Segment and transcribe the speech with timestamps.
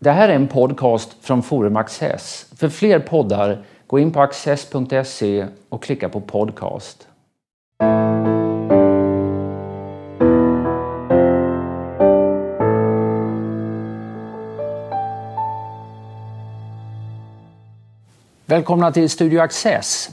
[0.00, 2.46] Det här är en podcast från Forum Access.
[2.56, 7.08] För fler poddar, gå in på access.se och klicka på podcast.
[18.46, 20.10] Välkomna till Studio Access.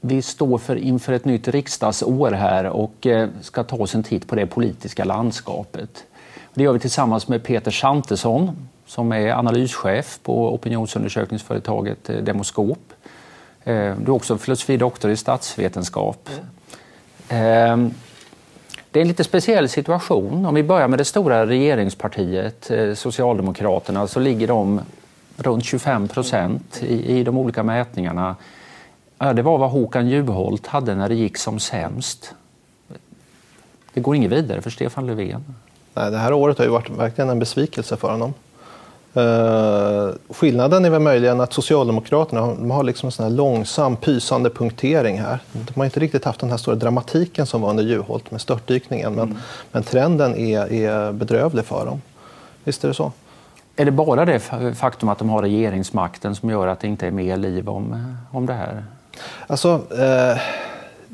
[0.00, 4.28] Vi står för inför ett nytt riksdagsår här och eh, ska ta oss en titt
[4.28, 6.04] på det politiska landskapet.
[6.54, 12.92] Det gör vi tillsammans med Peter Santesson som är analyschef på opinionsundersökningsföretaget eh, Demoskop.
[13.64, 16.28] Eh, du är också filosofidoktor i statsvetenskap.
[17.28, 17.94] Mm.
[18.90, 20.46] Det är en lite speciell situation.
[20.46, 24.80] Om vi börjar med det stora regeringspartiet Socialdemokraterna så ligger de
[25.36, 28.36] runt 25 procent i, i de olika mätningarna.
[29.18, 32.34] Det var vad Håkan Juholt hade när det gick som sämst.
[33.94, 35.44] Det går inget vidare för Stefan Löfven.
[35.94, 38.34] Nej, det här året har ju varit verkligen en besvikelse för honom.
[39.16, 44.50] Uh, skillnaden är väl möjligen att Socialdemokraterna de har liksom en sån här långsam, pysande
[44.50, 45.38] punktering här.
[45.52, 49.14] De har inte riktigt haft den här stora dramatiken som var under Juholt med störtdykningen.
[49.14, 49.38] Men, mm.
[49.72, 52.02] men trenden är, är bedrövlig för dem.
[52.64, 53.12] Visst är det så?
[53.76, 54.40] Är det bara det
[54.74, 58.46] faktum att de har regeringsmakten som gör att det inte är mer liv om, om
[58.46, 58.84] det här?
[59.46, 60.38] Alltså, eh,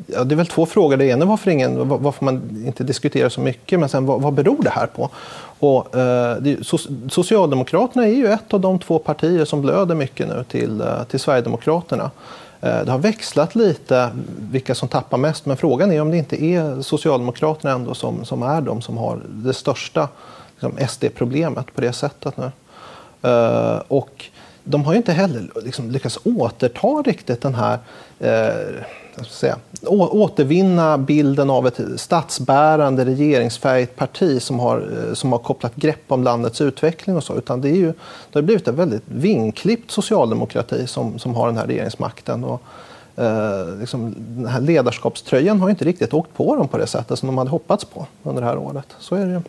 [0.06, 0.96] ja, det är väl två frågor.
[0.96, 4.32] Det ena är varför, ingen, varför man inte diskuterar så mycket, men sen vad, vad
[4.32, 5.10] beror det här på?
[5.58, 6.66] Och, eh, det,
[7.08, 11.20] Socialdemokraterna är ju ett av de två partier som blöder mycket nu till, eh, till
[11.20, 12.10] Sverigedemokraterna.
[12.60, 14.10] Eh, det har växlat lite
[14.50, 18.42] vilka som tappar mest, men frågan är om det inte är Socialdemokraterna ändå som, som
[18.42, 20.08] är de som har det största
[20.52, 22.50] liksom, SD-problemet på det sättet nu.
[23.30, 24.24] Eh, och
[24.70, 27.78] de har ju inte heller liksom lyckats återta riktigt den här
[28.18, 28.84] eh,
[29.28, 36.04] säga, återvinna bilden av ett statsbärande regeringsfärgat parti som har, eh, som har kopplat grepp
[36.08, 37.38] om landets utveckling och så.
[37.38, 37.92] Utan det, är ju,
[38.32, 42.44] det har blivit en väldigt vinklippt socialdemokrati som, som har den här regeringsmakten.
[42.44, 42.62] Och,
[43.16, 47.26] eh, liksom, den här ledarskapströjan har inte riktigt åkt på dem på det sättet som
[47.26, 48.86] de hade hoppats på under det här året.
[48.98, 49.40] Så är det ju.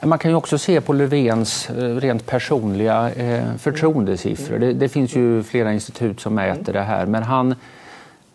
[0.00, 4.58] Man kan ju också se på Löfvens eh, rent personliga eh, förtroendesiffror.
[4.58, 7.06] Det, det, finns ju flera institut som mäter det här.
[7.06, 7.54] Men han,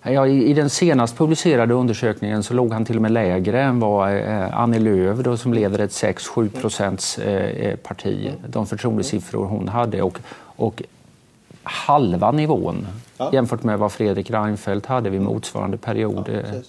[0.02, 4.18] ja, i, den senast publicerade undersökningen så låg han till och med lägre än vad
[4.18, 7.20] eh, Annie Lööf då, som leder ett 6-7 procents
[7.84, 10.02] parti, de förtroendesiffror hon hade.
[10.02, 10.20] Och,
[10.56, 10.84] och
[11.64, 12.88] halva nivån
[13.32, 16.26] jämfört med vad Fredrik Reinfeldt hade vid motsvarande period.
[16.28, 16.62] Ja,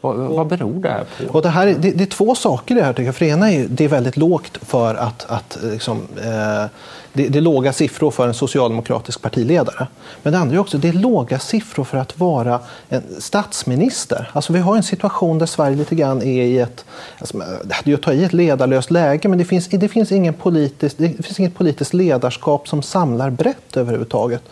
[0.00, 1.34] vad, vad beror det här på?
[1.34, 3.14] Och det, här, det, det, är två saker det här tycker jag.
[3.14, 6.70] För det ena är det är väldigt lågt för att, att liksom, eh,
[7.12, 9.86] det, det, är låga siffror för en socialdemokratisk partiledare.
[10.22, 14.30] Men det andra är också det är låga siffror för att vara en statsminister.
[14.32, 16.84] Alltså vi har en situation där Sverige lite grann är i ett,
[17.18, 20.12] alltså, det hade ju att ta i ett ledarlöst läge, men det finns, det finns,
[20.12, 24.42] ingen politisk, det finns inget politiskt ledarskap som samlar brett överhuvudtaget.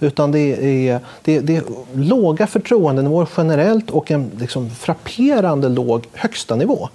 [0.00, 1.62] Utan det är, det, det är
[1.94, 6.88] låga förtroendenivåer generellt och en liksom frapperande låg högsta nivå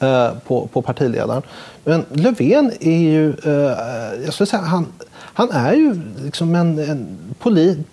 [0.00, 1.42] eh, på, på partiledaren.
[1.84, 7.18] Men Löfven är ju, eh, jag skulle säga, han, han är ju liksom en, en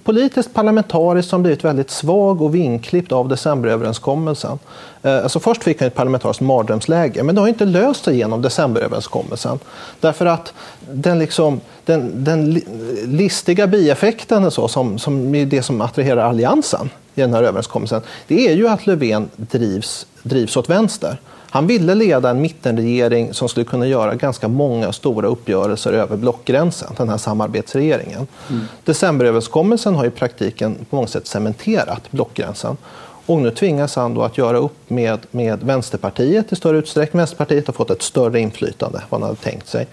[0.03, 4.59] politiskt parlamentariskt som blivit väldigt svag och vinklippt av decemberöverenskommelsen.
[5.03, 8.41] Eh, alltså först fick han ett parlamentariskt mardrömsläge, men det har inte löst sig genom
[8.41, 9.59] decemberöverenskommelsen.
[9.99, 10.53] Därför att
[10.91, 12.61] den, liksom, den, den
[13.05, 18.47] listiga bieffekten så, som, som är det som attraherar alliansen i den här överenskommelsen, det
[18.47, 21.19] är ju att Löfven drivs, drivs åt vänster.
[21.49, 26.93] Han ville leda en mittenregering som skulle kunna göra ganska många stora uppgörelser över blockgränsen,
[26.97, 28.27] den här samarbetsregeringen.
[28.49, 28.65] Mm.
[28.83, 32.77] Decemberöverenskommelsen har i praktiken på många sätt cementerat blockgränsen.
[33.25, 37.17] Och nu tvingas han då att göra upp med, med Vänsterpartiet i större utsträckning.
[37.17, 39.87] Vänsterpartiet har fått ett större inflytande än vad han hade tänkt sig.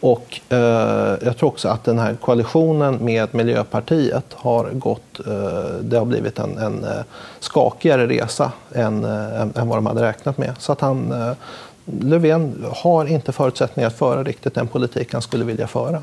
[0.00, 0.58] Och eh,
[1.22, 5.34] jag tror också att den här koalitionen med Miljöpartiet har gått, eh,
[5.80, 6.90] det har blivit en, en eh,
[7.40, 10.54] skakigare resa än, äh, än, vad de hade räknat med.
[10.58, 11.32] Så att han, eh,
[11.84, 16.02] Löfven har inte förutsättningar att föra riktigt den politik han skulle vilja föra.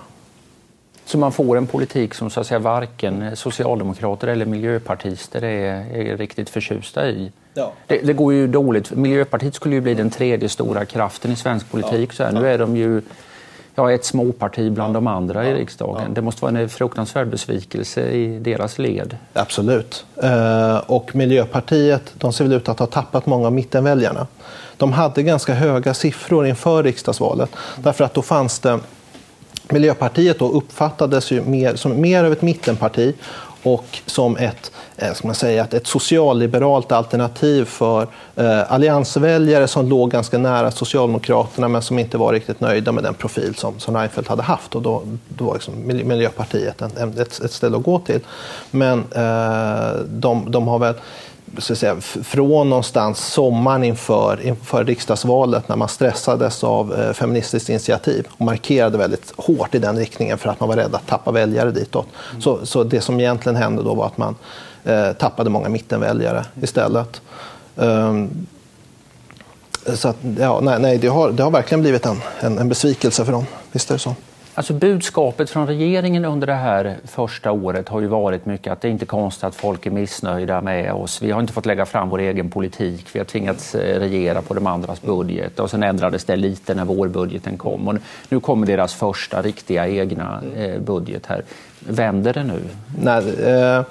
[1.05, 6.17] Så man får en politik som så att säga varken socialdemokrater eller miljöpartister är, är
[6.17, 7.31] riktigt förtjusta i?
[7.53, 7.73] Ja.
[7.87, 8.91] Det, det, går ju dåligt.
[8.91, 12.13] Miljöpartiet skulle ju bli den tredje stora kraften i svensk politik.
[12.13, 12.31] Så här.
[12.31, 13.01] Nu är de ju
[13.77, 16.13] ja, ett småparti bland de andra i riksdagen.
[16.13, 19.17] Det måste vara en fruktansvärd besvikelse i deras led.
[19.33, 20.05] Absolut.
[20.23, 24.27] Eh, och Miljöpartiet de ser väl ut att ha tappat många av mittenväljarna.
[24.77, 28.79] De hade ganska höga siffror inför riksdagsvalet därför att då fanns det
[29.69, 33.13] Miljöpartiet då uppfattades ju mer, som mer av ett mittenparti
[33.63, 40.11] och som ett, eh, ska man säga, ett socialliberalt alternativ för eh, alliansväljare som låg
[40.11, 44.29] ganska nära Socialdemokraterna men som inte var riktigt nöjda med den profil som, som Reinfeldt
[44.29, 44.75] hade haft.
[44.75, 48.19] Och då, då var liksom Miljöpartiet ett, ett, ett ställe att gå till.
[48.71, 50.93] Men eh, de, de har väl
[51.57, 57.69] så att säga, från någonstans sommaren inför, inför riksdagsvalet när man stressades av eh, Feministiskt
[57.69, 61.31] initiativ och markerade väldigt hårt i den riktningen för att man var rädd att tappa
[61.31, 62.07] väljare ditåt.
[62.29, 62.41] Mm.
[62.41, 64.35] Så, så det som egentligen hände då var att man
[64.83, 67.21] eh, tappade många mittenväljare istället.
[67.75, 68.47] Um,
[69.95, 73.25] så att, ja, nej, nej, det, har, det har verkligen blivit en, en, en besvikelse
[73.25, 73.45] för dem.
[73.71, 74.15] Visst är det så.
[74.57, 78.87] Alltså budskapet från regeringen under det här första året har ju varit mycket att det
[78.87, 81.21] är inte konstigt att folk är missnöjda med oss.
[81.21, 83.07] Vi har inte fått lägga fram vår egen politik.
[83.13, 86.85] Vi har tvingats eh, regera på de andras budget och sen ändrades det lite när
[86.85, 87.87] vårbudgeten kom.
[87.87, 87.95] Och
[88.29, 91.43] nu kommer deras första riktiga egna eh, budget här.
[91.89, 92.61] Vänder det nu?
[92.99, 93.83] Nej, eh,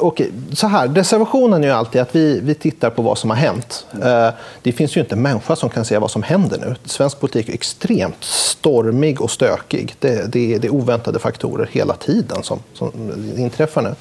[0.00, 0.26] okay.
[0.52, 3.86] så här, reservationen är ju alltid att vi, vi tittar på vad som har hänt.
[4.02, 4.28] Eh,
[4.62, 6.74] det finns ju inte en människa som kan säga vad som händer nu.
[6.84, 9.94] Svensk politik är extremt stormig och stökig.
[9.98, 12.90] Det, det, det är oväntade faktorer hela tiden som, som
[13.36, 13.94] inträffar nu.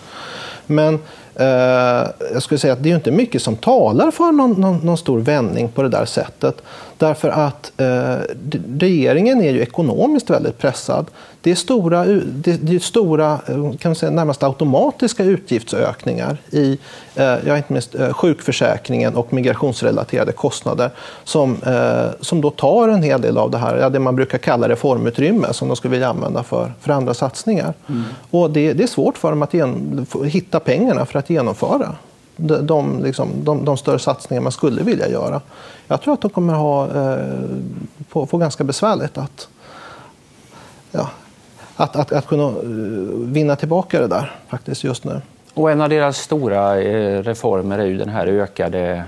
[0.66, 1.00] Men
[1.36, 4.98] eh, jag skulle säga att det är inte mycket som talar för någon, någon, någon
[4.98, 6.62] stor vändning på det där sättet.
[7.02, 8.16] Därför att eh,
[8.80, 11.06] regeringen är ju ekonomiskt väldigt pressad.
[11.42, 16.80] Det är stora, det är stora eh, kan man säga, närmast automatiska utgiftsökningar i
[17.16, 20.90] eh, ja, inte minst, eh, sjukförsäkringen och migrationsrelaterade kostnader
[21.24, 24.38] som, eh, som då tar en hel del av det här, ja, det man brukar
[24.38, 27.74] kalla reformutrymme som de skulle vilja använda för, för andra satsningar.
[27.90, 28.04] Mm.
[28.32, 31.96] Och det, det, är svårt för dem att gen, hitta pengarna för att genomföra
[32.42, 35.42] de, de, liksom, de, de större satsningar man skulle vilja göra.
[35.88, 37.26] Jag tror att de kommer ha, eh,
[38.10, 39.48] få, ganska besvärligt att,
[40.92, 41.10] ja,
[41.76, 42.54] att, att, att kunna eh,
[43.18, 45.22] vinna tillbaka det där faktiskt just nu.
[45.54, 49.04] Och en av deras stora eh, reformer är ju den här ökade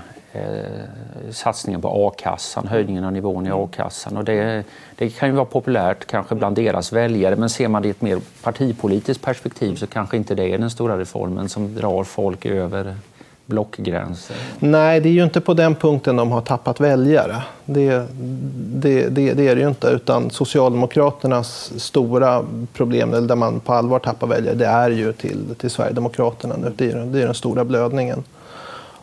[1.30, 4.16] satsningen på a-kassan, höjningen av nivån i a-kassan.
[4.16, 4.64] Och det,
[4.96, 8.02] det, kan ju vara populärt kanske bland deras väljare men ser man det i ett
[8.02, 12.96] mer partipolitiskt perspektiv så kanske inte det är den stora reformen som drar folk över
[13.46, 14.36] blockgränser?
[14.58, 17.42] Nej, det är ju inte på den punkten de har tappat väljare.
[17.64, 18.06] Det,
[18.54, 19.88] det, det, det är det ju inte.
[19.88, 25.54] Utan Socialdemokraternas stora problem, eller där man på allvar tappar väljare, det är ju till,
[25.58, 26.72] till Sverigedemokraterna nu.
[26.76, 28.24] Det är, det är den stora blödningen.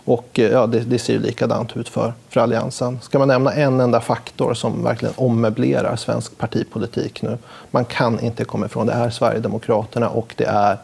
[0.05, 2.99] Och eh, ja, det, det ser ju likadant ut för, för Alliansen.
[3.01, 7.37] Ska man nämna en enda faktor som verkligen ommöblerar svensk partipolitik nu?
[7.71, 10.77] Man kan inte komma ifrån det är Sverigedemokraterna och det är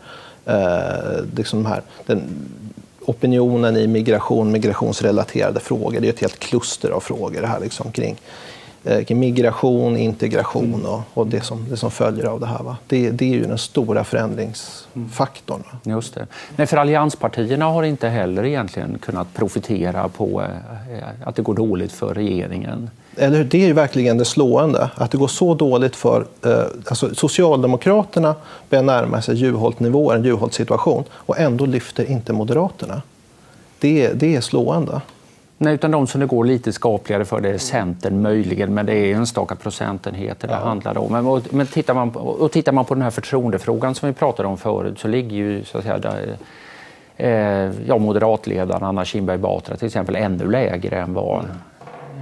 [0.45, 2.21] eh, liksom här, den
[3.07, 5.99] opinionen i migration, migrationsrelaterade frågor.
[5.99, 8.15] Det är ett helt kluster av frågor det här liksom, kring,
[8.83, 12.63] eh, kring migration, integration och, och, det, som, det som följer av det här.
[12.63, 12.77] Va?
[12.87, 15.63] Det, det är ju den stora förändringsfaktorn.
[15.71, 15.79] Va?
[15.85, 15.97] Mm.
[15.97, 16.27] Just det.
[16.55, 21.91] Nej, för allianspartierna har inte heller egentligen kunnat profitera på eh, att det går dåligt
[21.91, 26.25] för regeringen eller det är ju verkligen det slående, att det går så dåligt för...
[26.45, 28.35] Eh, alltså Socialdemokraterna
[28.69, 33.01] börjar närma sig Juholt-nivåer, en Juholt-situation, och ändå lyfter inte Moderaterna.
[33.79, 35.01] Det, det är slående.
[35.57, 38.93] Nej, utan de som det går lite skapligare för det är Centern möjligen, men det
[38.93, 40.59] är enstaka procentenheter det ja.
[40.59, 41.11] handlar om.
[41.11, 44.47] Men, men tittar, man på, och tittar man på den här förtroendefrågan som vi pratade
[44.47, 46.37] om förut så ligger ju så att säga, där,
[47.17, 51.55] eh, ja, moderatledaren Anna Kinberg Batra till exempel ännu lägre än vad mm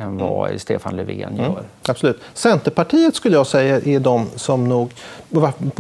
[0.02, 0.60] än vad mm.
[0.60, 1.38] Stefan Löfven mm.
[1.38, 1.46] gör.
[1.46, 2.22] Mm, absolut.
[2.34, 4.94] Centerpartiet skulle jag säga är de som nog...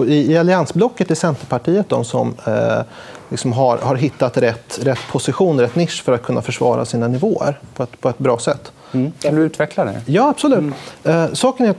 [0.07, 2.81] I alliansblocket är Centerpartiet de som eh,
[3.29, 7.59] liksom har, har hittat rätt, rätt position, rätt nisch för att kunna försvara sina nivåer
[7.75, 8.71] på ett, på ett bra sätt.
[8.91, 9.11] Mm.
[9.19, 10.01] Kan du utveckla det?
[10.05, 10.59] Ja, absolut.
[10.59, 10.73] Mm.
[11.03, 11.69] Eh, saken är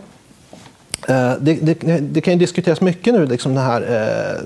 [1.08, 4.42] eh, det, det, det, kan ju diskuteras mycket nu, liksom det här eh,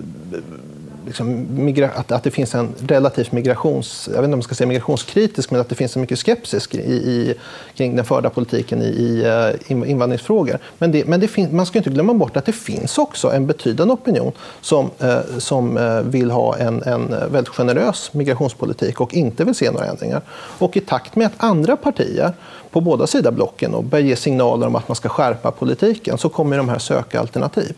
[1.10, 4.68] liksom, att, att det finns en relativt migrations, jag vet inte om man ska säga
[4.68, 7.34] migrationskritisk, men att det finns en mycket skepsis i, i,
[7.76, 9.24] kring den förda politiken i, i
[9.70, 10.58] eh, invandringsfrågor.
[10.78, 13.46] Men, det, men det fin, man ska inte glömma bort att det finns också en
[13.46, 19.44] betydande opinion som, eh, som eh, vill ha en, en väldigt generös migrationspolitik och inte
[19.44, 20.22] vill se några ändringar.
[20.58, 22.32] Och i takt med att andra partier
[22.70, 26.28] på båda sidor blocken och börjar ge signaler om att man ska skärpa politiken så
[26.28, 27.74] kommer de här söka alternativ.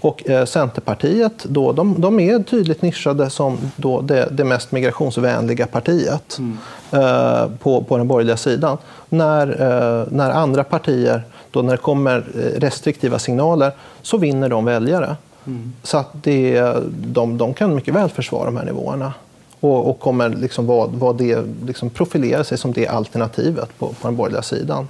[0.00, 5.66] Och eh, Centerpartiet då, de, de, är tydligt nischade som då det, det mest migrationsvänliga
[5.66, 6.58] partiet mm.
[6.90, 8.78] eh, på, på den borgerliga sidan.
[9.08, 14.64] När, eh, när andra partier, då när det kommer eh, restriktiva signaler, så vinner de
[14.64, 15.16] väljare.
[15.46, 15.72] Mm.
[15.82, 19.12] Så att det, de, de kan mycket väl försvara de här nivåerna
[19.60, 24.08] och, och kommer liksom vara, vara det, liksom profilera sig som det alternativet på, på
[24.08, 24.88] den borgerliga sidan.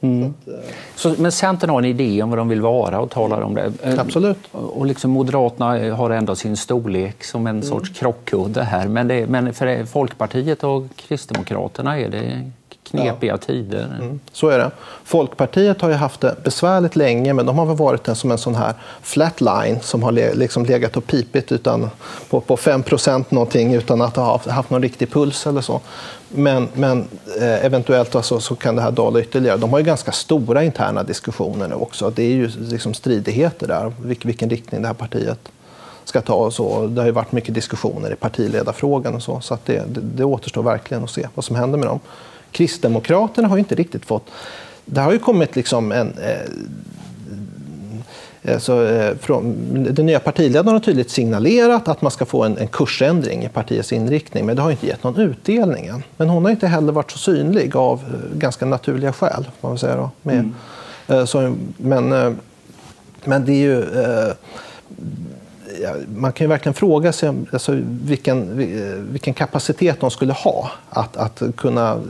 [0.00, 0.34] Mm.
[0.44, 0.56] Så, eh,
[0.94, 3.72] så, men Centern har en idé om vad de vill vara och talar om det.
[3.82, 4.38] Eh, Absolut.
[4.52, 7.62] Och liksom Moderaterna har ändå sin storlek som en mm.
[7.62, 8.88] sorts krockkudde här.
[8.88, 12.50] Men, det, men för Folkpartiet och Kristdemokraterna är det
[12.90, 13.36] knepiga ja.
[13.36, 13.84] tider.
[14.00, 14.70] Mm, så är det.
[15.04, 18.38] Folkpartiet har ju haft det besvärligt länge men de har väl varit en, som en
[18.38, 21.90] sån här flatline som har le, liksom legat och pipit utan,
[22.30, 22.82] på, på 5
[23.28, 25.80] någonting utan att ha haft någon riktig puls eller så.
[26.28, 27.08] Men, men
[27.40, 29.56] eh, eventuellt alltså, så kan det här dala ytterligare.
[29.56, 32.10] De har ju ganska stora interna diskussioner nu också.
[32.10, 35.38] Det är ju liksom stridigheter där, vilken, vilken riktning det här partiet
[36.04, 36.34] ska ta.
[36.34, 36.86] Och så.
[36.86, 39.40] Det har ju varit mycket diskussioner i partiledarfrågan och så.
[39.40, 42.00] Så att det, det, det återstår verkligen att se vad som händer med dem.
[42.58, 44.30] Kristdemokraterna har inte riktigt fått...
[44.84, 46.12] Det har ju kommit liksom en...
[46.18, 46.40] Eh,
[48.42, 49.54] eh, så, eh, från,
[49.94, 53.92] den nya partiledaren har tydligt signalerat att man ska få en, en, kursändring i partiets
[53.92, 56.02] inriktning, men det har inte gett någon utdelning än.
[56.16, 58.00] Men hon har inte heller varit så synlig av
[58.34, 59.48] ganska naturliga skäl.
[59.60, 60.52] Man säga då, med,
[61.06, 61.26] mm.
[61.26, 62.36] så, men,
[63.24, 63.84] men det är ju
[66.16, 68.56] man kan ju verkligen fråga sig alltså, vilken,
[69.12, 72.00] vilken kapacitet de skulle ha att, att kunna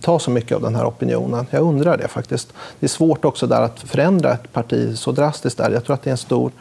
[0.00, 1.46] ta så mycket av den här opinionen.
[1.50, 2.52] Jag undrar det faktiskt.
[2.80, 5.58] Det är svårt också där att förändra ett parti så drastiskt.
[5.58, 5.70] där.
[5.70, 6.52] Jag tror att det är en stor,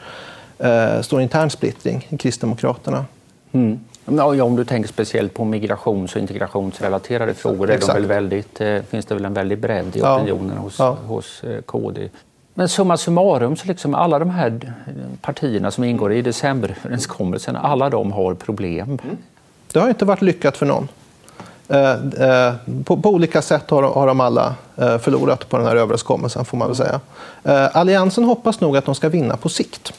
[0.60, 3.06] eh, stor intern splittring i Kristdemokraterna.
[3.52, 3.80] Mm.
[4.06, 9.06] Ja, om du tänker speciellt på migrations och integrationsrelaterade frågor de väl väldigt, eh, finns
[9.06, 10.62] det väl en väldig bredd i opinionen ja.
[10.62, 10.98] hos, ja.
[11.08, 12.10] hos eh, KD.
[12.58, 14.74] Men summa summarum, så liksom alla de här
[15.22, 19.00] partierna som ingår i decemberöverenskommelsen, alla de har problem.
[19.04, 19.18] Mm.
[19.72, 20.88] Det har inte varit lyckat för någon.
[21.68, 26.58] Eh, eh, på, olika sätt har, de alla eh, förlorat på den här överenskommelsen, får
[26.58, 27.00] man väl säga.
[27.74, 29.94] Alliansen hoppas nog att de ska vinna på sikt.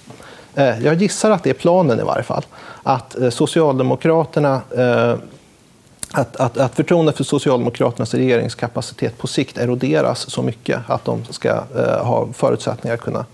[0.54, 2.44] Jag gissar att det är planen i varje fall.
[2.82, 4.60] Att Socialdemokraterna
[6.18, 11.48] att, att, att förtroendet för Socialdemokraternas regeringskapacitet på sikt eroderas så mycket att de ska
[11.48, 13.24] eh, ha förutsättningar att kunna,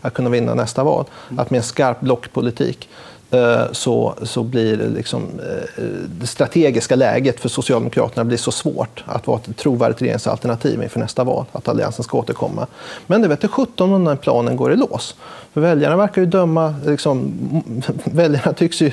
[0.00, 1.04] att kunna vinna nästa val.
[1.38, 2.88] Att med en skarp blockpolitik
[3.30, 5.84] Eh, så, så blir det, liksom, eh,
[6.20, 11.24] det strategiska läget för Socialdemokraterna blir så svårt att vara ett trovärdigt regeringsalternativ inför nästa
[11.24, 12.66] val, att Alliansen ska återkomma.
[13.06, 15.14] Men det vet 17 om den planen går i lås.
[15.52, 16.74] För väljarna verkar ju döma...
[16.86, 17.32] Liksom,
[18.04, 18.92] väljarna tycks ju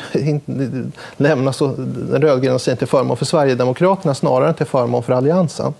[1.18, 5.74] lämna så, den rödgröna sidan till förmån för Sverigedemokraterna snarare än till förmån för Alliansen.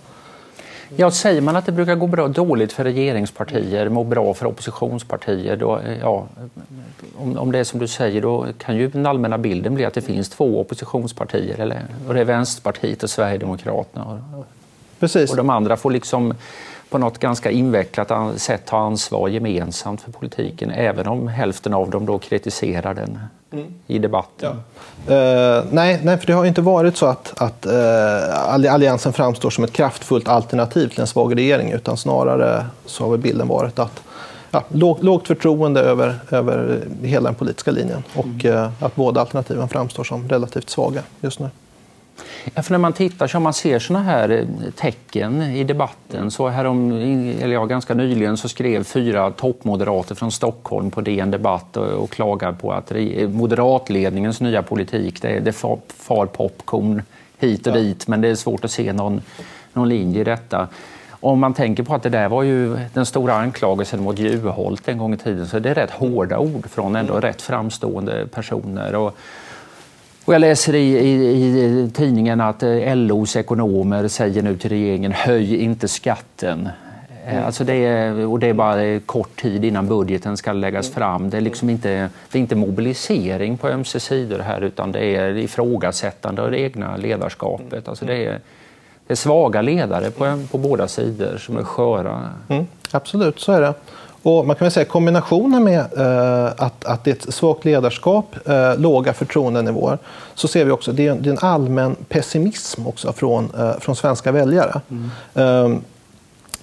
[0.96, 5.56] Ja, säger man att det brukar gå bra, dåligt för regeringspartier, må bra för oppositionspartier,
[5.56, 6.26] då, ja,
[7.16, 9.94] om, om det är som du säger, då kan ju den allmänna bilden bli att
[9.94, 14.22] det finns två oppositionspartier, eller, och det är Vänsterpartiet och Sverigedemokraterna.
[15.00, 15.30] Precis.
[15.30, 16.34] Och de andra får liksom
[16.90, 22.06] på något ganska invecklat sätt ta ansvar gemensamt för politiken, även om hälften av dem
[22.06, 23.18] då kritiserar den
[23.52, 23.66] mm.
[23.86, 24.56] i debatten.
[25.06, 25.14] Ja.
[25.14, 29.64] Uh, nej, nej, för det har inte varit så att, att uh, Alliansen framstår som
[29.64, 34.02] ett kraftfullt alternativ till en svag regering, utan snarare så har bilden varit att
[34.50, 38.56] ja, låg, lågt förtroende över, över hela den politiska linjen och mm.
[38.56, 41.48] uh, att båda alternativen framstår som relativt svaga just nu.
[42.54, 46.30] För när man tittar så man ser såna här eh, tecken i debatten.
[46.30, 51.76] Så härom, eller ja, ganska nyligen så skrev fyra toppmoderater från Stockholm på DN Debatt
[51.76, 52.92] och, och klagade på att
[53.28, 57.02] moderatledningens nya politik, det, det far, far popcorn
[57.38, 57.80] hit och ja.
[57.80, 59.22] dit, men det är svårt att se någon,
[59.72, 60.68] någon linje i detta.
[61.20, 64.98] Om man tänker på att det där var ju den stora anklagelsen mot Juholt en
[64.98, 67.22] gång i tiden, så det är rätt hårda ord från ändå mm.
[67.22, 68.94] rätt framstående personer.
[68.94, 69.18] Och,
[70.26, 71.12] och jag läser i, i,
[71.54, 76.68] i, tidningen att eh, LOs ekonomer säger nu till regeringen höj inte skatten.
[77.24, 77.46] Eh, mm.
[77.46, 81.30] Alltså det är, och det är bara kort tid innan budgeten ska läggas fram.
[81.30, 85.36] Det är, liksom inte, det är inte mobilisering på ömse sidor här utan det är
[85.36, 87.88] ifrågasättande av det egna ledarskapet.
[87.88, 88.40] Alltså det, är,
[89.06, 92.30] det är svaga ledare på, på båda sidor som är sköra.
[92.48, 93.74] Mm, absolut, så är det.
[94.26, 98.78] Och man kan säga kombinationen med eh, att, att det är ett svagt ledarskap, eh,
[98.78, 99.98] låga förtroendenivåer,
[100.34, 103.96] så ser vi också det är, det är en allmän pessimism också från, eh, från
[103.96, 104.80] svenska väljare.
[104.90, 105.10] Mm.
[105.34, 105.80] Ehm,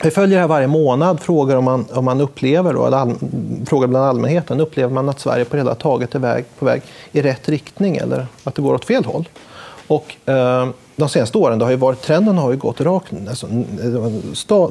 [0.04, 3.16] vi följer här varje månad, frågar om man, om man upplever, då, eller all,
[3.66, 7.22] frågar bland allmänheten, upplever man att Sverige på hela taget är väg, på väg i
[7.22, 9.30] rätt riktning eller att det går åt fel håll?
[9.88, 13.48] Och, eh, de senaste åren har ju varit, trenden har ju gått rakt, alltså,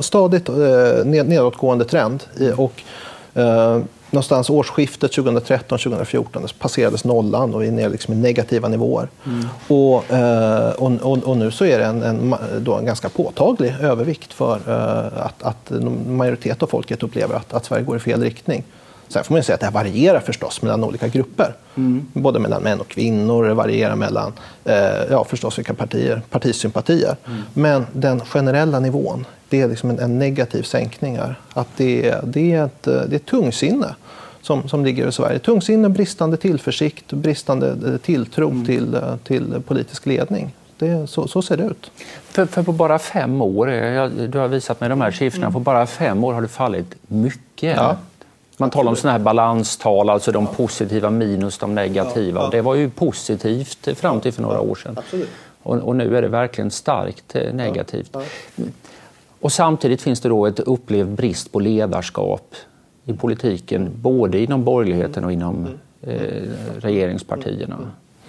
[0.00, 2.22] stadigt eh, nedåtgående trend.
[2.56, 2.82] Och,
[3.34, 3.80] eh,
[4.12, 9.08] någonstans årsskiftet 2013-2014 passerades nollan och vi är nere liksom i negativa nivåer.
[9.26, 9.48] Mm.
[9.68, 13.74] Och, eh, och, och, och, nu så är det en, en, då en ganska påtaglig
[13.80, 18.00] övervikt för eh, att, att en majoritet av folket upplever att, att Sverige går i
[18.00, 18.64] fel riktning.
[19.12, 21.54] Sen får man säga att det här varierar förstås mellan olika grupper.
[21.74, 22.06] Mm.
[22.12, 24.32] Både mellan män och kvinnor, det varierar mellan
[24.64, 24.74] eh,
[25.10, 27.16] ja, förstås vilka partier, partisympatier.
[27.26, 27.42] Mm.
[27.54, 31.16] Men den generella nivån, det är liksom en, en negativ sänkning.
[31.16, 31.34] Här.
[31.52, 33.94] Att det, det, är ett, det är ett tungsinne
[34.42, 35.38] som, som ligger i Sverige.
[35.38, 38.66] Tungsinne, bristande tillförsikt, bristande eh, tilltro mm.
[38.66, 40.54] till, eh, till politisk ledning.
[40.78, 41.90] Det, så, så, ser det ut.
[42.24, 45.52] För, för, på bara fem år, jag, du har visat mig de här siffrorna, mm.
[45.52, 47.76] på bara fem år har det fallit mycket.
[47.76, 47.96] Ja.
[48.62, 52.50] Man talar om såna här balanstal, alltså de positiva minus de negativa.
[52.50, 54.96] Det var ju positivt fram till för några år sedan.
[55.62, 58.16] Och, och, nu är det verkligen starkt eh, negativt.
[59.40, 62.54] Och samtidigt finns det då ett upplevd brist på ledarskap
[63.04, 65.78] i politiken, både inom borgerligheten och inom mm.
[66.02, 66.42] eh,
[66.80, 67.78] regeringspartierna.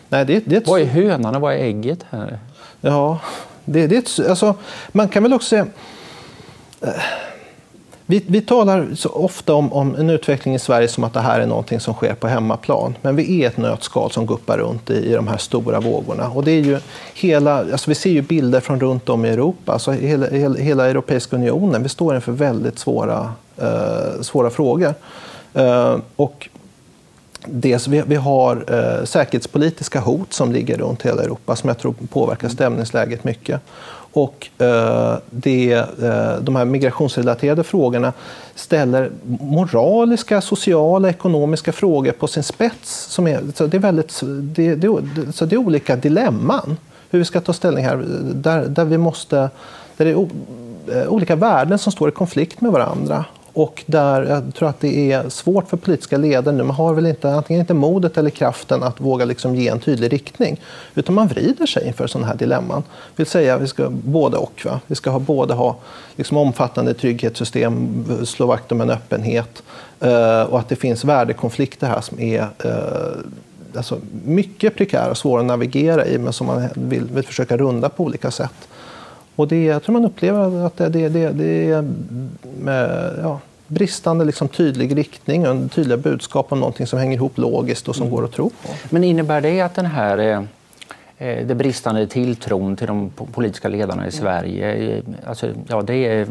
[0.09, 0.67] Nej, det, det är ett...
[0.67, 2.39] Vad är hönan och vad är ägget här?
[2.81, 3.19] Ja,
[3.65, 4.55] det, det är ett, alltså,
[4.91, 5.67] man kan väl också säga...
[8.05, 11.39] Vi, vi talar så ofta om, om, en utveckling i Sverige som att det här
[11.39, 12.95] är någonting som sker på hemmaplan.
[13.01, 16.29] Men vi är ett nötskal som guppar runt i, i de här stora vågorna.
[16.29, 16.79] Och det är ju
[17.13, 20.89] hela, alltså vi ser ju bilder från runt om i Europa, alltså hela, hela, hela
[20.89, 21.83] Europeiska unionen.
[21.83, 24.93] Vi står inför väldigt svåra, eh, svåra frågor.
[25.53, 26.50] Eh, och
[27.45, 31.95] Dels, vi, vi har eh, säkerhetspolitiska hot som ligger runt hela Europa som jag tror
[32.10, 33.62] påverkar stämningsläget mycket.
[34.13, 38.13] Och eh, det, eh, de här migrationsrelaterade frågorna
[38.55, 43.05] ställer moraliska, sociala, ekonomiska frågor på sin spets.
[43.10, 44.88] Som är, så det, är väldigt, det, det,
[45.34, 46.77] så det är olika dilemman
[47.10, 48.05] hur vi ska ta ställning här.
[48.34, 49.36] Där, där, vi måste,
[49.98, 50.29] där det är o,
[50.91, 53.25] eh, olika värden som står i konflikt med varandra.
[53.53, 56.63] Och där jag tror att det är svårt för politiska ledare nu.
[56.63, 60.13] Man har väl inte, antingen inte modet eller kraften att våga liksom ge en tydlig
[60.13, 60.62] riktning.
[60.95, 62.83] Utan man vrider sig inför sådana här dilemman.
[63.15, 64.62] Vill säga vi ska både och.
[64.65, 64.79] Va?
[64.88, 65.75] Vi ska ha, både ha
[66.15, 69.63] liksom omfattande trygghetssystem, slå vakt om en öppenhet
[70.00, 75.41] eh, och att det finns värdekonflikter här som är eh, alltså mycket prekära och svåra
[75.41, 78.67] att navigera i men som man vill, vill försöka runda på olika sätt.
[79.35, 81.85] Och det, jag tror man upplever att det, det, det, det är
[82.59, 87.87] med, ja, bristande liksom tydlig riktning och tydliga budskap om någonting som hänger ihop logiskt
[87.87, 88.15] och som mm.
[88.15, 88.69] går att tro på.
[88.89, 90.43] Men innebär det att den här eh,
[91.17, 94.11] eh det bristande tilltron till de politiska ledarna i mm.
[94.11, 96.27] Sverige, eh, alltså, ja, det är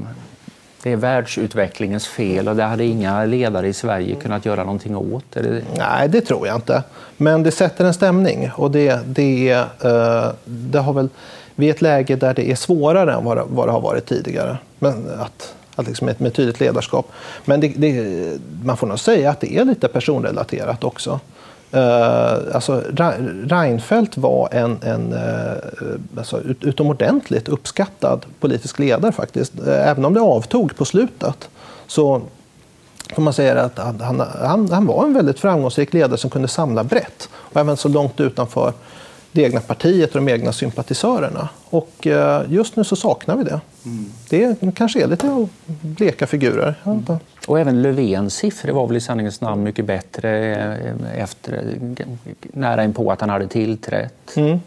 [0.82, 5.25] det är världsutvecklingens fel och det hade inga ledare i Sverige kunnat göra någonting åt?
[5.30, 5.62] Det...
[5.78, 6.82] Nej, det tror jag inte.
[7.16, 11.09] Men det sätter en stämning och det, det, eh, det har väl
[11.55, 13.81] vi är i ett läge där det är svårare än vad det, vad det har
[13.81, 14.57] varit tidigare.
[14.79, 17.12] Men att, att liksom med, med tydligt ledarskap.
[17.45, 21.21] Men det, det, man får nog säga att det är lite personrelaterat också.
[21.75, 22.83] Uh, alltså,
[23.45, 29.53] Reinfeldt var en, en uh, alltså, ut, utomordentligt uppskattad politisk ledare faktiskt.
[29.59, 31.49] Uh, även om det avtog på slutet
[31.87, 32.23] så
[33.15, 36.85] får man säga att han, han, han var en väldigt framgångsrik ledare som kunde samla
[36.85, 37.29] brett.
[37.33, 38.73] Och även så långt utanför
[39.33, 41.49] det egna partiet och de egna sympatisörerna.
[41.71, 43.61] Och eh, just nu så saknar vi det.
[43.85, 44.07] Mm.
[44.29, 46.75] Det kanske är lite bleka figurer.
[46.85, 47.05] Mm.
[47.47, 51.79] Och även Löfvens siffror var väl i sanningens namn mycket bättre eh, efter,
[52.40, 54.37] nära in på att han hade tillträtt.
[54.37, 54.61] Mm.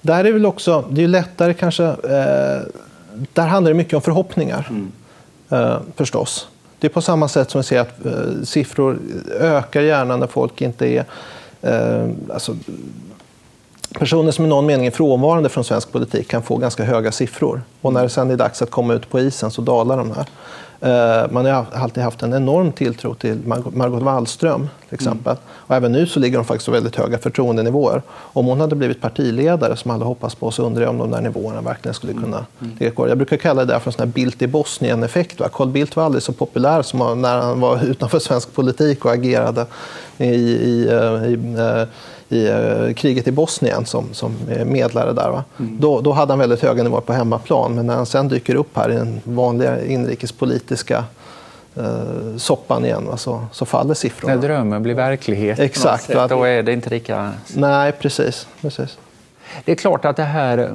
[0.00, 2.62] Där är väl också, det är lättare kanske, eh,
[3.32, 4.66] där handlar det mycket om förhoppningar.
[4.70, 4.92] Mm.
[5.50, 6.48] Eh, förstås.
[6.78, 8.98] Det är på samma sätt som vi ser att eh, siffror
[9.40, 11.04] ökar gärna när folk inte är
[11.62, 12.56] eh, alltså,
[13.98, 17.62] personer som i någon mening är frånvarande från svensk politik kan få ganska höga siffror.
[17.80, 20.26] Och när det sen är dags att komma ut på isen så dalar de här.
[20.82, 23.38] Eh, man har alltid haft en enorm tilltro till
[23.72, 24.68] Margot Wallström.
[24.88, 25.32] Till exempel.
[25.32, 25.42] Mm.
[25.48, 28.02] Och även nu så ligger hon faktiskt på väldigt höga förtroendenivåer.
[28.10, 31.20] Om hon hade blivit partiledare, som alla hoppas på, så undrar jag om de där
[31.20, 32.76] nivåerna verkligen skulle kunna mm.
[32.78, 33.08] ligga kvar.
[33.08, 35.40] Jag brukar kalla det där för en sån här Bildt i Bosnien-effekt.
[35.52, 39.66] Carl Bildt var aldrig så populär som när han var utanför svensk politik och agerade
[40.18, 41.84] i, i, eh, i, i eh,
[42.30, 45.30] i eh, kriget i Bosnien som, som medlare där.
[45.30, 45.44] Va?
[45.58, 45.76] Mm.
[45.80, 48.76] Då, då hade han väldigt höga nivåer på hemmaplan, men när han sen dyker upp
[48.76, 51.04] här i den vanliga inrikespolitiska
[51.76, 53.16] eh, soppan igen va?
[53.16, 54.34] Så, så faller siffrorna.
[54.34, 57.32] När drömmen blir verklighet, Exakt, sätt, då är det inte lika...
[57.56, 58.98] Nej, precis, precis.
[59.64, 60.70] Det är klart att det här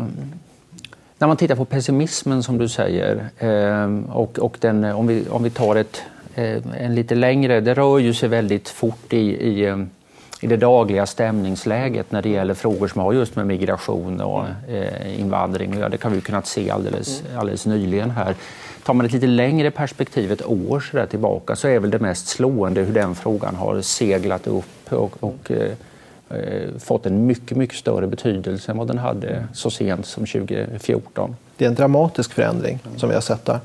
[1.17, 5.43] när man tittar på pessimismen som du säger eh, och, och den, om, vi, om
[5.43, 6.01] vi tar ett,
[6.35, 9.85] eh, en lite längre, det rör ju sig väldigt fort i, i
[10.45, 15.19] i det dagliga stämningsläget när det gäller frågor som har just med migration och eh,
[15.19, 15.89] invandring göra.
[15.89, 18.36] Det har vi kunnat se alldeles, alldeles nyligen här.
[18.84, 21.99] Tar man ett lite längre perspektiv, ett år så där tillbaka, så är väl det
[21.99, 25.71] mest slående hur den frågan har seglat upp och, och eh,
[26.38, 31.36] eh fått en mycket, mycket större betydelse än vad den hade så sent som 2014.
[31.58, 33.60] Det är en dramatisk förändring som vi har sett där.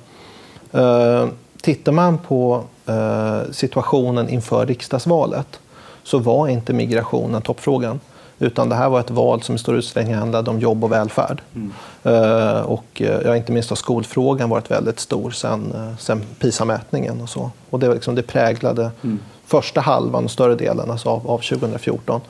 [0.73, 1.29] Eh,
[1.61, 5.61] tittar man på eh, situationen inför riksdagsvalet
[6.03, 8.01] så var inte migrationen toppfrågan.
[8.43, 11.43] Utan det här var ett val som i stor utsträckning handlade om jobb och välfärd.
[11.55, 11.73] Mm.
[12.07, 17.21] Uh, och uh, ja, inte minst har skolfrågan varit väldigt stor sen, uh, sen PISA-mätningen
[17.21, 17.51] och så.
[17.71, 19.19] Och det, liksom, det präglade mm.
[19.47, 22.21] första halvan och större delen alltså av, av 2014.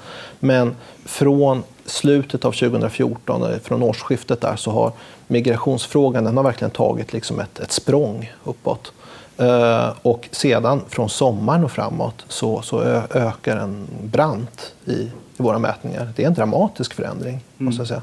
[0.41, 4.93] Men från slutet av 2014, från årsskiftet där, så har
[5.27, 8.93] migrationsfrågan den har verkligen tagit liksom ett, ett språng uppåt.
[9.41, 15.59] Uh, och sedan från sommaren och framåt så, så ökar den brant i i våra
[15.59, 16.13] mätningar.
[16.17, 17.45] Det är en dramatisk förändring, mm.
[17.59, 18.03] måste jag säga.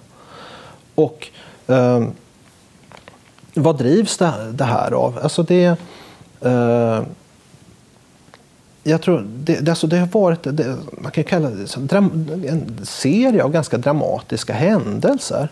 [0.96, 1.28] Och
[1.68, 2.08] eh,
[3.54, 5.20] vad drivs det, det, här av?
[5.24, 5.80] Alltså det,
[6.42, 7.02] eh,
[8.84, 11.98] jag tror det, alltså det har varit det, man kan kalla det
[12.48, 15.50] en serie av ganska dramatiska händelser.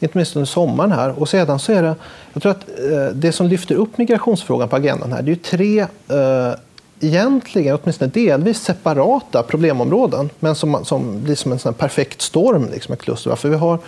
[0.00, 1.20] Inte minst under sommaren här.
[1.20, 1.94] Och sedan så är det,
[2.32, 5.80] jag tror att eh, det som lyfter upp migrationsfrågan på agendan här, det är tre
[6.08, 6.58] eh,
[7.00, 12.92] egentligen, åtminstone delvis, separata problemområden men som, som blir som en sån perfekt storm, liksom
[12.92, 13.36] ett kluster.
[13.36, 13.78] För vi har,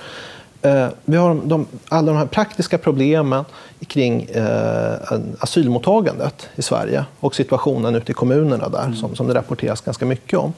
[0.62, 3.44] eh, vi har de, alla de här praktiska problemen
[3.86, 4.94] kring eh,
[5.38, 8.96] asylmottagandet i Sverige och situationen ute i kommunerna där, mm.
[8.96, 10.52] som, som det rapporteras ganska mycket om.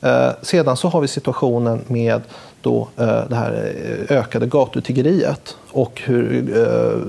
[0.00, 2.22] Eh, sedan så har vi situationen med
[2.62, 3.72] då, eh, det här
[4.08, 7.00] ökade gatutiggeriet och hur eh,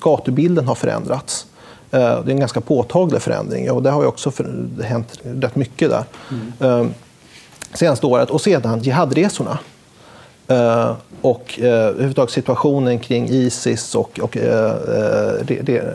[0.00, 1.46] gatubilden har förändrats.
[1.90, 4.32] Eh, det är en ganska påtaglig förändring och det har ju också
[4.84, 6.04] hänt rätt mycket där.
[6.60, 6.90] Mm.
[7.74, 8.30] Senaste året.
[8.30, 9.58] Och sedan jihadresorna.
[10.50, 14.42] Uh, och uh, överhuvudtaget situationen kring Isis och, och uh,
[15.44, 15.94] det, det,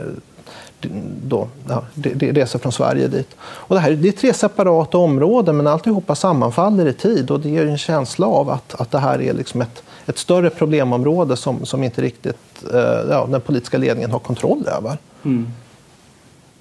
[1.24, 1.84] då, ja,
[2.20, 3.36] resor från Sverige dit.
[3.41, 7.50] Och det, här, det är tre separata områden men alltihopa sammanfaller i tid och det
[7.50, 11.65] ger en känsla av att, att det här är liksom ett, ett större problemområde som,
[11.65, 12.63] som inte riktigt
[13.10, 14.98] ja, den politiska ledningen har kontroll över.
[15.24, 15.48] Mm.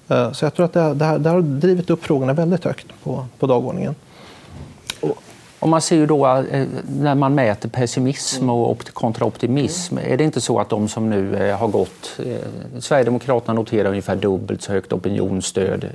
[0.07, 2.87] Eh, så jag tror att det, det, här, det har drivit upp frågorna väldigt högt
[3.03, 3.95] på, på dagordningen.
[5.61, 6.67] Och man ser ju då eh,
[6.99, 11.35] när man mäter pessimism och kontra optimism, är det inte så att de som nu
[11.35, 12.19] eh, har gått...
[12.25, 15.85] Eh, Sverigedemokraterna noterar ungefär dubbelt så högt opinionsstöd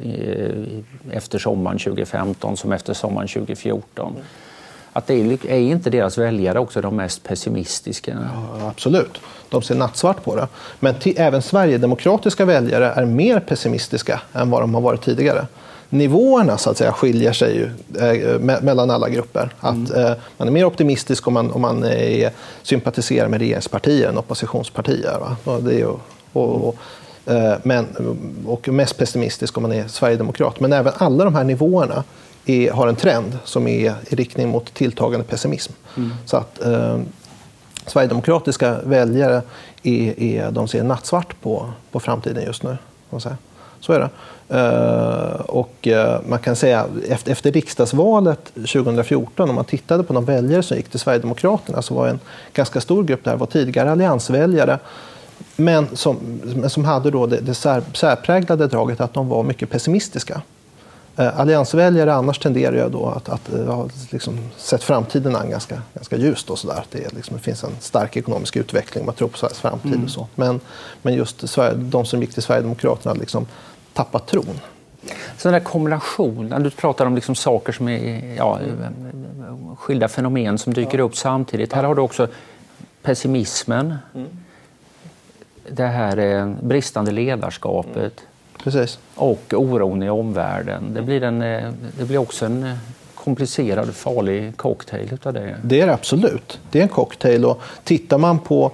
[1.10, 4.16] efter sommaren 2015 som efter sommaren 2014
[4.96, 8.18] att det är, är inte deras väljare också de mest pessimistiska?
[8.60, 9.20] Ja, absolut.
[9.48, 10.48] De ser nattsvart på det.
[10.80, 15.46] Men även sverigedemokratiska väljare är mer pessimistiska än vad de har varit tidigare.
[15.90, 17.64] Nivåerna så att säga, skiljer sig ju
[18.00, 19.50] eh, me mellan alla grupper.
[19.60, 20.04] Att, mm.
[20.04, 22.30] eh, man är mer optimistisk om man, om man är,
[22.62, 25.18] sympatiserar med regeringspartier än oppositionspartier.
[25.20, 25.36] Va?
[25.44, 25.98] Och det är, och,
[26.32, 26.76] och,
[27.32, 27.86] eh, men,
[28.46, 30.60] och mest pessimistisk om man är sverigedemokrat.
[30.60, 32.04] Men även alla de här nivåerna
[32.46, 35.72] är, har en trend som är i riktning mot tilltagande pessimism.
[35.96, 36.12] Mm.
[36.24, 36.98] Så att eh,
[37.86, 39.42] Sverigedemokratiska väljare
[39.82, 42.76] är, är, de ser nattsvart på, på framtiden just nu.
[43.80, 44.08] Så är det.
[44.48, 50.24] Eh, och eh, man kan säga efter, efter riksdagsvalet 2014, om man tittade på de
[50.24, 52.20] väljare som gick till Sverigedemokraterna, så var en
[52.52, 54.78] ganska stor grupp där var tidigare alliansväljare
[55.56, 60.42] men som, som hade då det, det sär, särpräglade draget att de var mycket pessimistiska.
[61.18, 65.82] Eh, alliansväljare annars tenderar jag då att, att eh, ha liksom sett framtiden an ganska,
[65.94, 66.50] ganska ljust.
[66.50, 66.84] Och så där.
[66.90, 69.92] Det, liksom, det finns en stark ekonomisk utveckling, man tror på Sveriges framtid.
[69.92, 70.04] Mm.
[70.04, 70.28] och så.
[70.34, 70.60] Men,
[71.02, 73.46] men just de som gick till Sverigedemokraterna har liksom
[73.92, 74.60] tappat tron.
[75.36, 78.60] Så den där kombinationen, du pratar om liksom saker som är ja,
[79.78, 81.04] skilda fenomen som dyker ja.
[81.04, 81.72] upp samtidigt.
[81.72, 82.28] Här har du också
[83.02, 84.28] pessimismen, mm.
[85.68, 87.96] det här eh, bristande ledarskapet.
[87.96, 88.12] Mm
[88.64, 88.98] Precis.
[89.14, 90.94] och oron i omvärlden.
[90.94, 92.74] Det blir, en, eh, det blir också en eh,
[93.14, 95.56] komplicerad, farlig cocktail utav det.
[95.62, 96.60] Det är det absolut.
[96.70, 97.44] Det är en cocktail.
[97.44, 98.72] Och tittar man på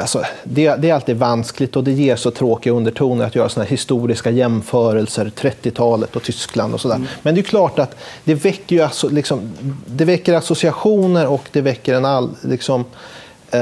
[0.00, 3.66] Alltså, det, det, är alltid vanskligt och det ger så tråkiga undertoner att göra såna
[3.66, 6.96] historiska jämförelser, 30-talet och Tyskland och sådär.
[6.96, 7.08] Mm.
[7.22, 9.52] Men det är klart att det väcker, ju alltså, liksom,
[9.86, 12.30] det väcker associationer och det väcker en all...
[12.42, 12.84] Liksom,
[13.50, 13.60] eh,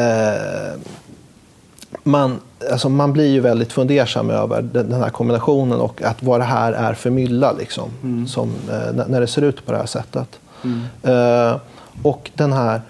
[2.11, 6.45] man, alltså man blir ju väldigt fundersam över den här kombinationen och att vad det
[6.45, 8.27] här är för mylla liksom, mm.
[8.27, 10.29] som, eh, när det ser ut på det här sättet.
[10.65, 11.15] Mm.
[11.17, 11.57] Uh,
[12.03, 12.81] och den här,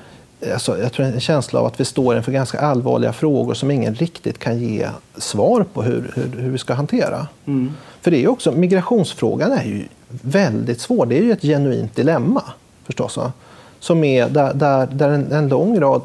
[0.53, 3.95] alltså, jag tror en känsla av att vi står inför ganska allvarliga frågor som ingen
[3.95, 7.27] riktigt kan ge svar på hur, hur, hur vi ska hantera.
[7.47, 7.73] Mm.
[8.01, 11.07] För det är också, migrationsfrågan är ju väldigt svår.
[11.07, 12.43] Det är ju ett genuint dilemma
[12.87, 13.17] förstås.
[13.17, 13.33] Va?
[13.81, 16.03] som är där, där, där en, en lång rad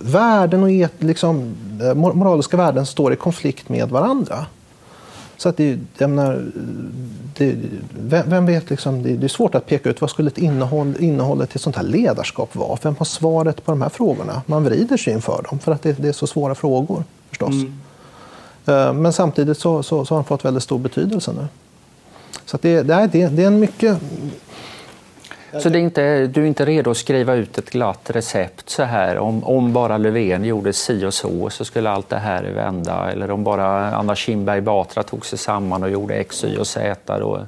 [0.00, 1.54] värden och et, liksom,
[1.94, 4.46] moraliska värden står i konflikt med varandra.
[5.36, 6.44] Så att det, jag menar,
[7.36, 7.56] det,
[8.26, 11.54] vem, vet, liksom, det, är svårt att peka ut vad skulle ett innehåll, innehållet i
[11.54, 12.78] ett sånt här ledarskap vara.
[12.82, 14.42] Vem har svaret på de här frågorna?
[14.46, 17.54] Man vrider sig inför dem för att det, det är så svåra frågor förstås.
[17.54, 17.72] Mm.
[18.66, 21.46] Eh, men samtidigt så, så, så, har han fått väldigt stor betydelse nu.
[22.44, 23.98] Så det, det, är, det är en mycket
[25.52, 28.82] så det är inte, du är inte redo att skriva ut ett glatt recept så
[28.82, 33.12] här om, om bara Löfven gjorde si och så så skulle allt det här vända
[33.12, 37.18] eller om bara Anna Kinberg Batra tog sig samman och gjorde X, Y och Z
[37.18, 37.46] då,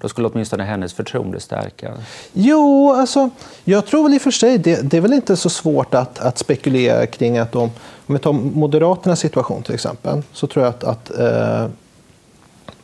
[0.00, 1.98] då skulle åtminstone hennes förtroende stärkas.
[2.32, 3.30] Jo, alltså,
[3.64, 6.18] jag tror väl i och för sig det, det är väl inte så svårt att,
[6.18, 7.70] att spekulera kring att om,
[8.06, 11.66] om vi tar Moderaternas situation till exempel, så tror jag att, att eh,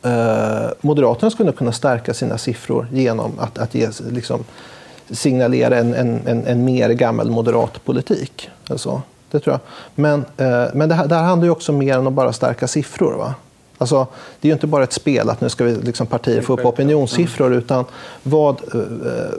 [0.03, 4.43] eh, Moderaterna skulle kunna stärka sina siffror genom att, att ge, liksom,
[5.09, 8.49] signalera en, en, en, mer gammal moderat politik.
[8.67, 9.59] Alltså, det tror jag.
[9.95, 12.67] Men, eh, men det, här, det här handlar ju också mer än att bara stärka
[12.67, 13.13] siffror.
[13.13, 13.35] Va?
[13.77, 14.07] Alltså,
[14.41, 16.65] det är ju inte bara ett spel att nu ska vi liksom partier få upp
[16.65, 17.85] opinionssiffror utan
[18.23, 18.81] vad, eh,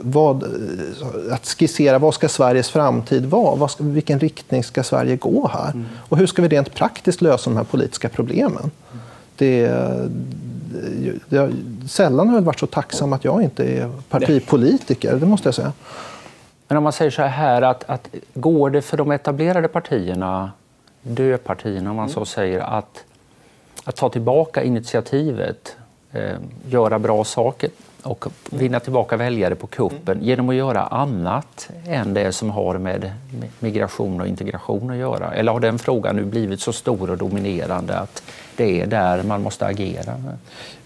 [0.01, 3.55] vad, eh, att skissera vad ska Sveriges framtid vara?
[3.55, 5.71] Vad ska, vilken riktning ska Sverige gå här?
[5.71, 5.85] Mm.
[6.09, 8.71] Och hur ska vi rent praktiskt lösa de här politiska problemen?
[9.37, 9.59] Det,
[11.29, 11.53] jag,
[11.87, 15.73] sällan har jag varit så tacksam att jag inte är partipolitiker, det måste jag säga.
[16.67, 20.51] Men om man säger så här, att, att går det för de etablerade partierna,
[21.01, 23.03] döpartierna om man så säger, att,
[23.83, 25.75] att ta tillbaka initiativet,
[26.11, 26.35] eh,
[26.69, 27.69] göra bra saker
[28.07, 33.11] och vinna tillbaka väljare på kuppen genom att göra annat än det som har med
[33.59, 35.33] migration och integration att göra?
[35.33, 38.23] Eller har den frågan nu blivit så stor och dominerande att
[38.55, 40.13] det är där man måste agera?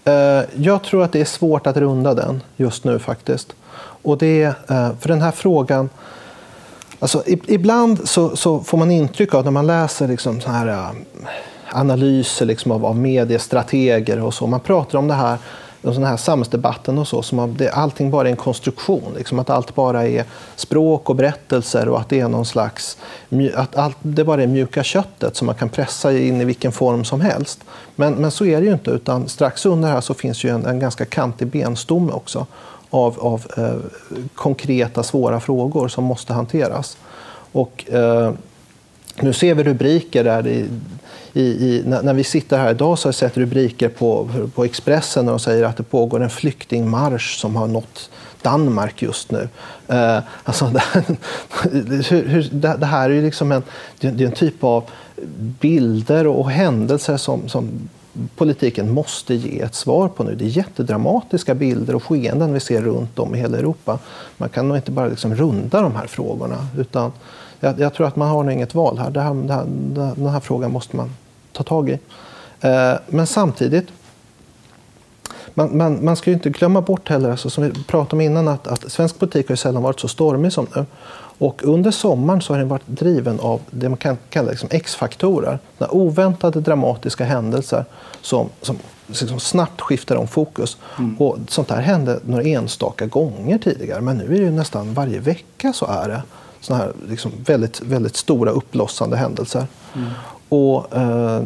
[0.04, 3.52] Eh, jag tror att det är svårt att runda den just nu faktiskt.
[4.02, 5.88] Och det är, eh, för den här frågan
[6.98, 10.90] Alltså, ibland så, så, får man intryck av när man läser liksom så här, eh,
[11.72, 14.46] analyser liksom av, av mediestrateger och så.
[14.46, 15.38] Man pratar om det här
[15.82, 19.14] den här samhällsdebatten och så, som att det, allting bara är en konstruktion.
[19.16, 20.24] Liksom att allt bara är
[20.56, 22.98] språk och berättelser och att det är någon slags...
[23.54, 27.04] Att allt, det bara är mjuka köttet som man kan pressa in i vilken form
[27.04, 27.60] som helst.
[27.96, 30.66] Men, men så är det ju inte, utan strax under här så finns ju en,
[30.66, 32.46] en ganska kantig benstomme också
[32.90, 33.76] av, av eh,
[34.34, 36.96] konkreta, svåra frågor som måste hanteras.
[37.52, 38.32] Och, eh,
[39.20, 40.66] nu ser vi rubriker där det,
[41.32, 45.26] i, i, när vi sitter här idag så har jag sett rubriker på, på Expressen
[45.26, 48.10] där de säger att det pågår en flyktingmarsch som har nått
[48.42, 49.48] Danmark just nu.
[49.88, 50.66] Eh, alltså,
[51.72, 53.62] det, hur, det, det, här är ju liksom en,
[54.00, 54.84] det är en typ av
[55.60, 57.88] bilder och händelser som, som
[58.36, 60.34] politiken måste ge ett svar på nu.
[60.34, 63.98] Det är jättedramatiska bilder och skeenden vi ser runt om i hela Europa.
[64.36, 66.66] Man kan nog inte bara liksom runda de här frågorna.
[66.78, 67.12] utan
[67.60, 69.10] jag, jag tror att man har inget val här.
[69.10, 69.64] Det här, det här.
[70.16, 71.10] Den här frågan måste man
[71.52, 71.98] ta tag i.
[72.60, 73.86] Eh, men samtidigt,
[75.54, 78.48] man, man, man ska ju inte glömma bort heller, alltså, som vi pratade om innan,
[78.48, 80.86] att, att svensk politik har sällan varit så stormig som nu.
[81.38, 85.58] Och under sommaren så har den varit driven av det man kan kalla liksom X-faktorer.
[85.78, 87.84] Oväntade dramatiska händelser
[88.20, 90.76] som, som liksom snabbt skiftar om fokus.
[90.98, 91.16] Mm.
[91.16, 95.72] Och sånt här hände några enstaka gånger tidigare, men nu är det nästan varje vecka
[95.72, 96.22] så är det
[96.60, 99.66] såna här liksom väldigt, väldigt stora uppblossande händelser.
[99.94, 100.10] Mm.
[100.52, 101.42] Och, eh,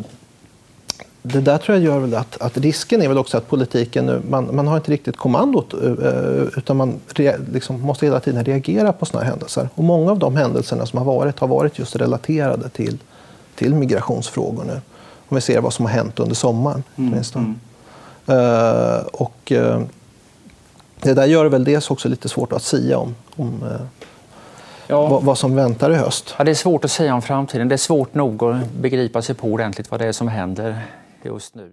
[1.23, 4.23] det där tror jag gör väl att, att, risken är väl också att politiken nu,
[4.31, 8.92] man, man har inte riktigt kommandot eh, utan man re, liksom måste hela tiden reagera
[8.92, 9.69] på sådana händelser.
[9.75, 12.99] Och många av de händelserna som har varit har varit just relaterade till,
[13.55, 14.81] till migrationsfrågor nu.
[15.29, 16.83] Om vi ser vad som har hänt under sommaren.
[16.97, 17.23] Mm.
[17.35, 17.55] Mm.
[18.31, 19.83] Uh, och, uh,
[21.01, 23.81] det där gör väl dels också lite svårt att sia om, om uh,
[24.87, 25.20] ja.
[25.22, 26.35] vad, som väntar i höst.
[26.38, 27.68] Ja, det är svårt att säga om framtiden.
[27.68, 30.81] Det är svårt nog att begripa sig på ordentligt vad det är som händer
[31.22, 31.72] just nu.